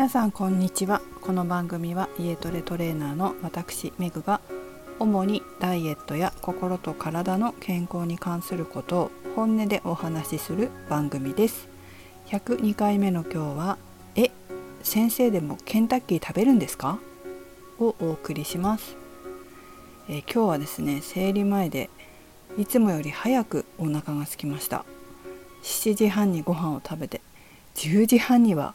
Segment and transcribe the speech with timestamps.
[0.00, 1.02] 皆さんこんにちは。
[1.20, 4.40] この番組は家トレトレーナーの私メグが
[4.98, 11.68] 主にダイエットや心と体の健康に関することを本音でお話しする番組です。
[12.28, 13.78] 102回目の今日は
[14.16, 14.30] え
[14.82, 16.98] 先生でもケンタッキー食べるんですか？
[17.78, 18.96] をお送りします。
[20.08, 21.90] え今日はですね生理前で
[22.56, 24.86] いつもより早くお腹が空きました。
[25.62, 27.20] 7時半にご飯を食べて
[27.74, 28.74] 10時半には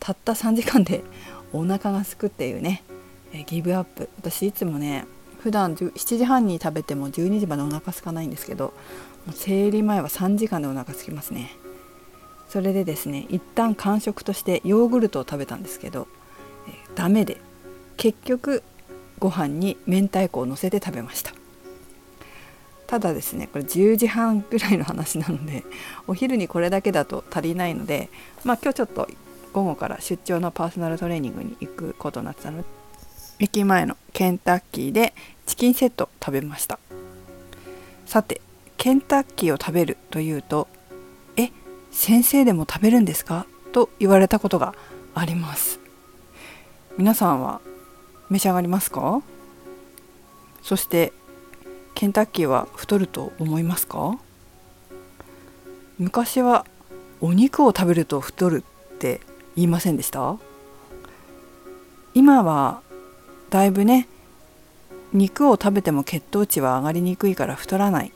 [0.00, 1.02] たった3時間で
[1.52, 2.82] お腹がすくっていうね
[3.32, 4.08] えギブアップ。
[4.18, 5.06] 私いつもね
[5.40, 8.74] 普段7時半に食べても12時までお腹空かないんですけど
[9.32, 11.56] 生理前は3時間でお腹空きますね。
[12.48, 16.08] それでですね一旦間食としてヨーグルトを食べたんですけど、
[16.66, 17.40] えー、ダメで
[17.96, 18.62] 結局
[19.18, 21.32] ご飯に明太子をのせて食べました。
[22.86, 25.62] ただですねこれ10時半ぐらいの話なので
[26.06, 28.08] お昼にこれだけだと足りないので
[28.44, 29.06] まあ今日ちょっと
[29.52, 32.58] 午後から出張のパーソナルトレーニングに行くことになってたの。
[32.58, 32.64] で
[33.40, 35.14] 駅前のケンタッキーで
[35.46, 36.78] チキンセット食べました。
[38.06, 38.40] さて
[38.76, 40.68] ケンタッキーを食べるというと
[41.36, 41.50] 「え
[41.90, 44.74] 先生でも食べるんですか?」と言われたことが
[45.14, 45.78] あります。
[46.96, 47.60] 皆さんは
[48.30, 49.22] 召し上がりますか？
[50.62, 51.12] そして
[51.94, 54.18] ケンタッキーは太ると思いますか？
[55.98, 56.66] 昔は
[57.20, 59.20] お肉を食べると太るって
[59.58, 60.36] 言いませんでした？
[62.14, 62.80] 今は
[63.50, 64.06] だいぶね
[65.12, 68.12] 肉を食べても血糖値は上がりにくいから太らない。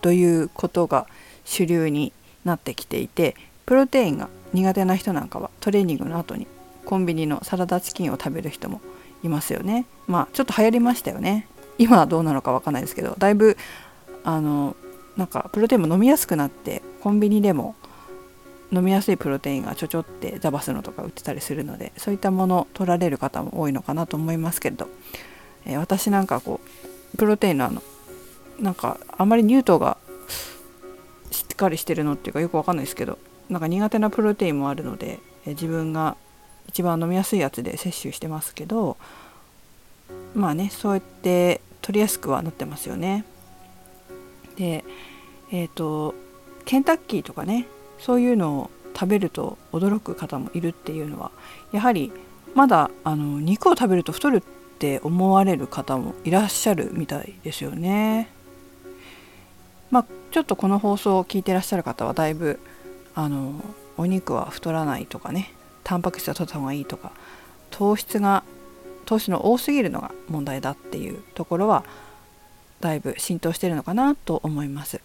[0.00, 1.06] ということが
[1.44, 2.12] 主流に
[2.44, 6.48] なってきていてプロテインが苦手な人なんかはトレーニングの後に
[6.84, 8.80] コンビニのサラダチキンを食べる人も
[9.22, 9.86] いますよね。
[10.08, 11.46] まあちょっと流行りましたよね。
[11.78, 13.56] 今はどうなのかわかんないですけどだいぶ
[14.24, 14.74] あの
[15.16, 17.76] なんかプロテインも飲みやすくなってコンビニでも
[18.74, 24.88] 飲みやすいプロテインがちょちょってザバスのとか売ってたりするのでそういったものを取られる方も多いのかなと思いますけれど、
[25.66, 26.60] えー、私なんかこ
[27.14, 27.82] うプロテインのあの
[28.58, 29.96] なんかあまり乳糖が
[31.30, 36.16] しっかりしてるのっていうかよくわかんないですけどなんか苦手なプロテインもあるので、えー、自分が
[36.68, 38.96] 一番飲みやすいやつで摂取してますけど
[40.34, 43.24] まあねそうやって取りやすくはなってますよね。
[44.56, 44.84] で
[45.50, 46.14] えっ、ー、と
[46.64, 47.66] ケンタッキーとかね
[48.04, 51.30] そういうのを食べると驚く方もいるっていうのは
[51.72, 52.12] やはり
[52.54, 54.42] まだあの肉を食べると太るっ
[54.78, 58.28] て思われる方もいらっしゃるみたいですよね。
[59.90, 62.60] まあ、ちょっとこの放送を聞いてらっしゃる方はだいぶ
[63.14, 63.64] あの
[63.96, 67.12] お肉は太らないとかねタンパク質は取った方がいいとか
[67.70, 68.44] 糖質が
[69.06, 71.84] 糖質の多すぎるのが問題だっていうところは
[72.80, 75.00] だいぶ浸透してるのかなと思います。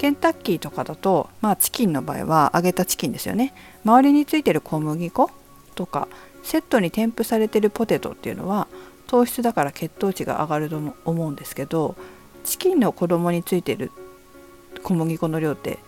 [0.00, 3.52] ケンタッキーとかだと、まあ、チキンの場合は揚げたチキンですよね
[3.84, 5.30] 周りについてる小麦粉
[5.74, 6.08] とか
[6.42, 8.66] セットに添付されてるポテトっていうのは
[9.06, 11.96] 糖質だから血糖値が上がると思うんですけど
[12.44, 13.92] チキンの子供についてる
[14.82, 15.78] 小麦粉の量って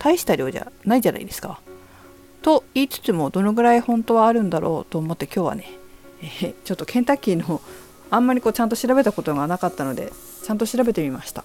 [0.00, 1.60] 大した量じゃないじゃないですか。
[2.42, 5.78] と言いつつもどのぐらい本当はあるんだろうと思って今日はね、
[6.22, 7.60] えー、ちょっとケンタッキーの
[8.10, 10.10] あんまりこうちゃんと調べたことがなかったので
[10.42, 11.44] ちゃんと調べてみました。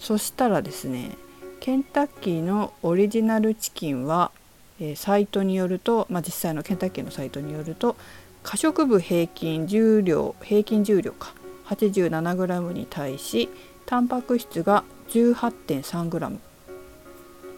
[0.00, 1.16] そしたらですね
[1.60, 4.32] ケンタッキーのオリジナルチキンは、
[4.80, 7.96] えー、サイトによると、まあ、実際のケンタッキーのサイトによると
[8.42, 11.34] 可食部平均重量平均重量か
[11.66, 13.50] 87g に対し
[13.84, 16.38] タンパク質が 18.3g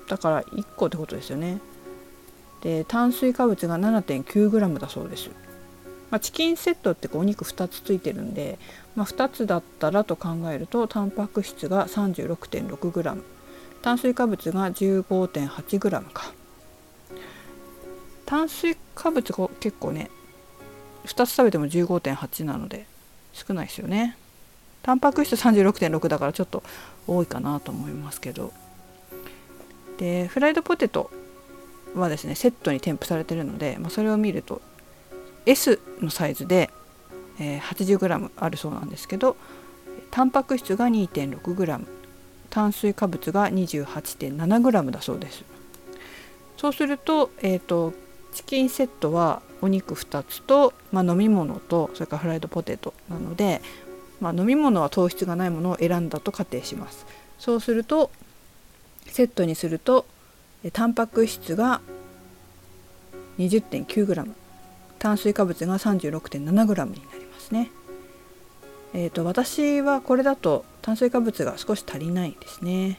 [0.08, 1.60] だから1個ってことですよね。
[2.62, 5.30] で炭水化物が 7.9g だそうです、
[6.10, 8.58] まあ、チキンセットってお肉2つついてるんで
[8.94, 13.22] まあ、2つだったらと考えるとタンパク質が 36.6g
[13.80, 16.32] 炭水化物が 15.8g か。
[18.26, 20.10] 炭水化物が結構ね
[21.04, 22.86] 2つ食べても15.8なので
[23.32, 24.16] 少ないですよね。
[24.82, 26.62] タンパク質36.6だからちょっと
[27.06, 28.52] 多いかなと思いますけど。
[29.98, 31.10] でフライドポテト
[31.94, 34.62] はですねセットに添付されてるので、まあ、それを見ると
[35.46, 36.70] S のサイズで
[37.38, 39.36] えー、80g あるそうなんですけど
[40.10, 41.86] タンパク質が 2.6g
[42.50, 45.42] 炭水化物が 28.7g だそうです。
[46.58, 47.94] そうすると,、えーと、
[48.32, 53.62] チキンセットはお肉2つと、まあ、飲み物とそれからフライドポテトなので、
[54.20, 57.06] まあ、飲み物は糖質がないものを選んだと仮定します。
[57.38, 58.10] そうすると
[59.06, 60.06] セットにすると
[60.72, 61.80] タンパク質が
[63.38, 64.30] 20.9g
[64.98, 67.21] 炭水化物が 36.7g になります。
[67.52, 67.70] ね。
[68.94, 72.98] えーと、私はこれだと炭水化物が少し足りないですね。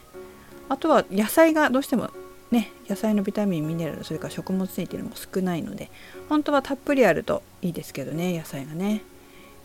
[0.70, 2.10] あとは野菜がどうしても
[2.52, 5.92] ね野菜のビタミンミネラルそれから食物繊維っていうのも少ないので
[6.30, 9.04] 本当はたっぷりあるといいですけどね野菜がね。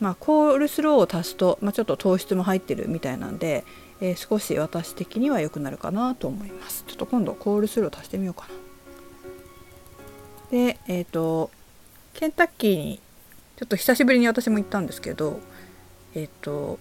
[0.00, 3.64] まあ、コールスローを足すと、まあ、ちょっと糖質も入ってるみたいなんで、
[4.00, 6.84] えー、少し私的には良くなるかなと思います。
[6.86, 8.54] ちょっと今度コールスロー足してみようかな。
[10.52, 11.50] で、えっ、ー、と
[12.14, 13.00] ケンタッキーに
[13.58, 15.40] ちょっと久しぶりに私も行ったんですけど、
[16.14, 16.78] えっ、と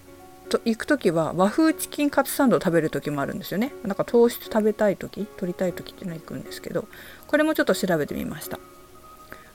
[0.48, 3.72] と行く時は和風チキンカツサンドを食べる時もあるんですよね。
[3.84, 6.88] なんか糖質食べたい時取りたい時っていうのは行くんですけど
[7.26, 8.58] これもちょっと調べてみました。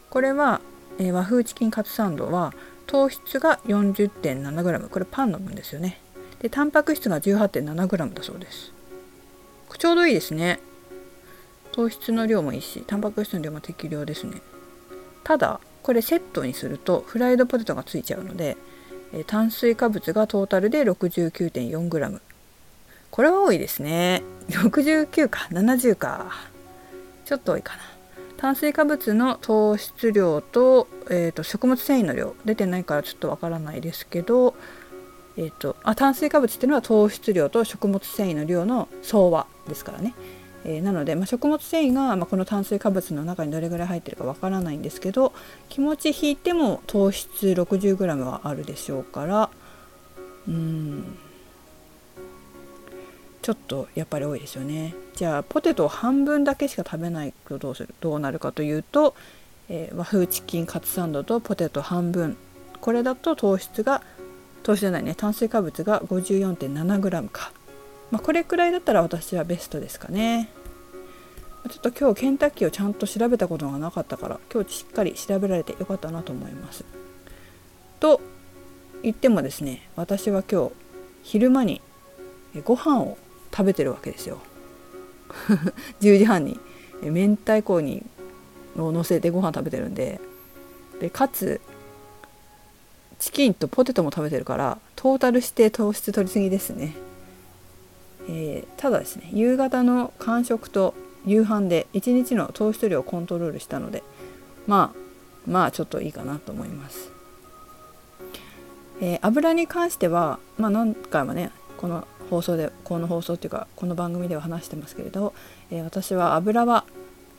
[0.09, 0.61] これは、
[0.99, 2.53] えー、和風チキンカツサンドは
[2.85, 5.99] 糖質が 40.7g これパンの分ですよね。
[6.39, 8.71] でタンパク質が 18.7g だそうです。
[9.77, 10.59] ちょうどいいですね。
[11.71, 14.41] 糖質の量もいいしタンパク質の量も適量ですね。
[15.23, 18.57] ただこれセットにするとフライドポテトがついちゃうので
[19.13, 22.19] え炭水化物がトータルで 69.4g
[23.11, 24.23] これは多いですね。
[24.49, 26.31] 69か70か。
[27.25, 27.81] ちょっと多いかな。
[28.37, 32.33] 炭水化物の糖質量と,、えーと、食物繊維の量。
[32.43, 34.55] 出てないからちょっとわからないですけど、
[35.37, 40.15] えーと、あ炭水化物っていうのは糖質量と食物繊維の量の相和ですからね。
[40.65, 45.33] えー、なので、まあ、食物繊維が、まあ、この炭水化物の中にどれぐらい入ってるかわからないんですけど
[45.69, 49.49] 気持ち引いても糖質 60g はあるでしょうから
[50.47, 51.17] うん。
[53.41, 54.95] ちょっとやっぱり多いですよね。
[55.15, 59.15] じゃあポテトを半分だけしか食べないとどうするどうなるかというと、
[59.67, 62.37] えー、和風チキンカツサンドとポテト半分。
[62.79, 64.01] これだと糖質が
[64.63, 67.51] 糖質じゃないね炭水化物が 54.7g か。
[68.13, 70.47] まあ、これくらいだったら私はベストですかね。
[71.67, 76.85] ちょっと今日ケンタッキーをちゃんと調べたことがなかったから今日しっかり調べられてよかったなと思います。
[77.99, 78.21] と
[79.01, 80.71] 言ってもですね私は今日
[81.23, 81.81] 昼間に
[82.63, 83.17] ご飯を
[83.51, 84.37] 食べてるわけですよ。
[85.99, 86.59] 10時半に
[87.01, 88.05] 明太子に
[88.77, 90.21] を乗せてご飯食べてるんで
[90.99, 91.61] でかつ
[93.17, 96.93] チキンとポテトも食べてるからトータルして糖質取りすぎですね。
[98.27, 100.93] えー、ただですね夕方の間食と
[101.25, 104.03] 夕飯で1日の糖質量をコントロールしたので
[104.67, 107.11] まあまあちょっといいかなと思います、
[109.01, 115.33] えー、油に関してはまあ何回もねこの放送でこの放送っていうかこの番組では話してますけれど、
[115.69, 116.85] えー、私は油は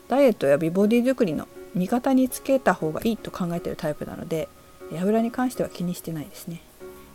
[0.09, 4.49] ダイエットや美ボディ作りの味方につけた方がいいと考えてるタイプなので
[4.93, 6.61] 油に関しては気にしてないですね。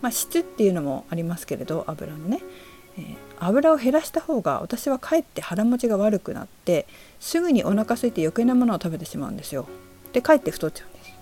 [0.01, 2.41] まあ質っていうのもありますけれど油のね。
[2.97, 6.85] え、油を減らした方が私はかえって腹持ちが悪くなって
[7.19, 9.67] すぐにお腹空いて余計なものを食べてしまうんですよ。
[10.13, 11.13] でかえって太っちゃうんです。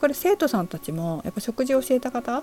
[0.00, 2.42] これ生徒さんたちもやっぱ食事を教えた方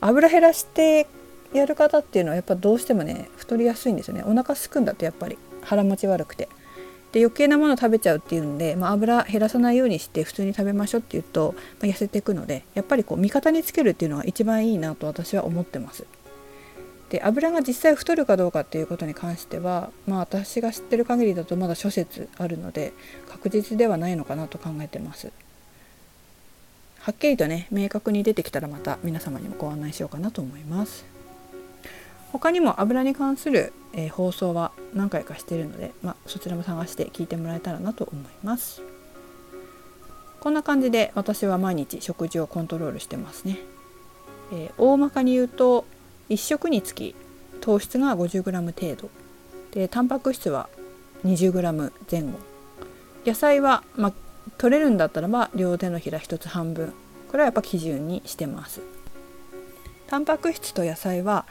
[0.00, 1.06] 油減らして
[1.52, 6.48] やる方っていうのはやっぱどうしてもね太りやすいんですよねお腹すくんだとやっぱり腹持ち悪くて
[7.12, 16.04] で余計なもの食べちゃうっていうんで、まあ、油減らさないようにして普通に食べましょうって言うと、まあ、痩せていくのでやっぱりこう味方につけるっていうのが一番いいなと私は思ってます。
[17.10, 22.92] で油が実際太るかどうかっていうことに関してはまあ私が知ってる限りだとまだ諸説あるので
[23.28, 25.32] 確実ではないのかなと考えてます。
[27.00, 31.04] はっきりとね明確に出てきたらまた皆様にもご案内しようかなと思います。
[32.32, 38.82] 他にも油に関する、えー、放送は何回かしてるので、まあ、そちらも探して聞いてもらえたらなと思います。
[40.40, 43.58] こんな感じで私は毎日食事をコントロールしてますね、
[44.52, 45.84] えー、大まかに言うと
[46.30, 47.14] 1食につき
[47.60, 49.10] 糖質が 50g 程度。
[49.72, 50.68] でタンパク質は
[51.24, 52.38] 20g 前後。
[53.26, 54.12] 野菜は、まあ、
[54.56, 56.92] 取れるんだったらば両手のひら1つ半分。
[57.28, 58.80] これはやっぱ基準にしてます。
[60.06, 61.46] タンパク質と野菜は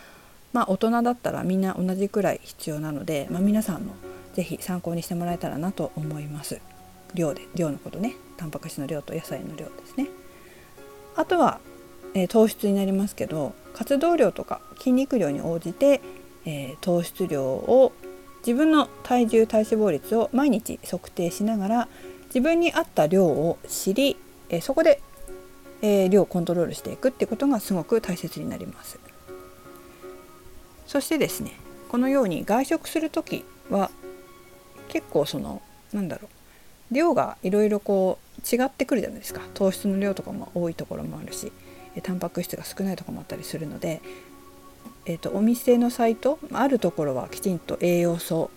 [0.54, 3.94] まあ大人だったらみんな同じくらい必要なので、まあ、皆さんも
[4.34, 6.60] 是非参考にしてもらえたらなと思います。
[7.14, 8.16] 量で量のことね。
[8.38, 10.08] タンパク質の量と野菜の量ですね。
[11.16, 11.60] あとは
[12.14, 16.02] えー、糖質になりますけど活動量とか筋肉量に応じて、
[16.46, 17.94] えー、糖質量を
[18.40, 21.88] 自分の体重体脂肪率を毎日測定しながら
[22.28, 24.18] 自分に合った量を知り、
[24.50, 25.02] えー、そこで、
[25.82, 29.00] え量をコントロールしていくってことがすごく大切になります。
[30.88, 31.52] そしてですね
[31.90, 33.92] このように外食する時は
[34.88, 35.62] 結構その
[35.94, 36.30] なんだろ
[36.92, 41.52] う量がいろいろこう違ってくるじゃないですか糖質の量とかも多いところもあるし
[42.02, 44.02] タンパク質が少ないとこもあったりするので、
[45.06, 48.50] えーと、お店のサイトあるところはきちんと栄養素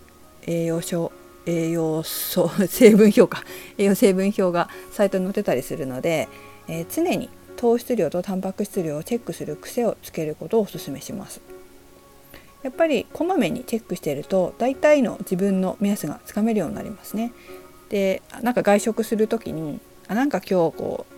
[0.45, 1.11] 栄養素
[1.45, 3.43] 栄養素成分表か
[3.77, 6.27] 栄養成分表がサイトに載ってたりするので、
[6.67, 11.41] えー、常に糖質量とタンパク質量をチェックする癖をつけることをお勧めします。
[12.63, 17.33] やっぱりこまめにチェックしていると大体の自分の目安がつかめるようになりますね。
[17.89, 21.10] でなんか外食する時にあなんか今日こう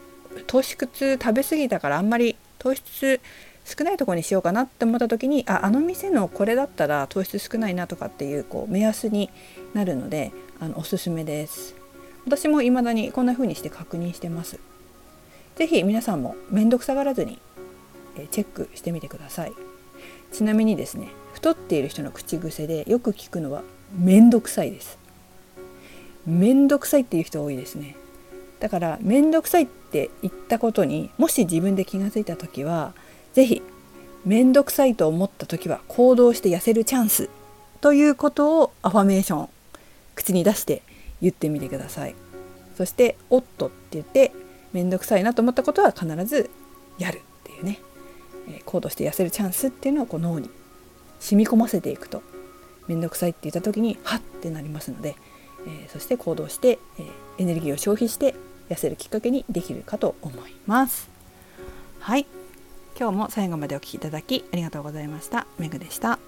[0.47, 3.21] 糖質食べ過ぎたからあんまり糖質
[3.65, 9.29] 少ないとこにしようかなって思った時にああの店のこれだったら糖質少ないなとかっていうこう目安に
[9.73, 11.75] なるのであのおすすめです。
[12.25, 14.59] 私も未だにこんな風にして確認してます。
[15.55, 17.39] 是非皆さんも面倒くさがらずに
[18.31, 19.53] チェックしてみてください。
[20.31, 23.63] ちなみにですね太っている人の口癖でよく聞くのは
[23.97, 24.97] 面倒くさいです。
[26.25, 27.95] 面倒くさいっていう人多いですね。
[28.63, 32.93] だから面倒くさいって言ったことにもし自分で気が付いた時は
[33.33, 33.61] 是非
[34.23, 37.29] 面倒くさいと思った時は行動して痩せるチャンス
[37.81, 39.49] ということをアファメーション
[40.15, 40.81] 口に出して
[41.21, 42.15] 言ってみてください。
[42.77, 44.31] そして「おっと」って言って
[44.71, 46.49] 面倒くさいなと思ったことは必ず
[46.97, 47.81] やるっていうね。
[48.65, 50.49] 行動して痩せるチャンスっていうのをこう脳に
[51.19, 52.23] 染み込ませていくと
[52.87, 55.17] 面倒くさいって言った時にハッってなりますので、
[55.67, 58.35] えー、そして行動して、えー、エネルギーを消費して
[58.69, 61.09] 痩せるきっかけにできるかと思います。
[61.99, 62.25] はい。
[62.97, 65.47] 今日も最後までお聴きいただきありがとうございました。
[65.57, 66.19] めぐでした。